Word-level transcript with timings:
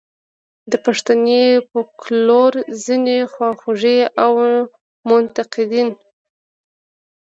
د 0.71 0.73
پښتني 0.85 1.43
فوکلور 1.69 2.51
ځینې 2.85 3.17
خواخوږي 3.33 3.99
او 4.23 4.33
منتقدین. 5.09 5.89